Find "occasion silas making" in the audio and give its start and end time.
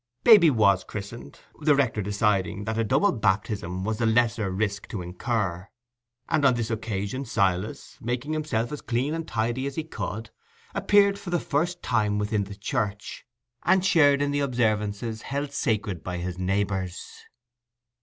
6.71-8.33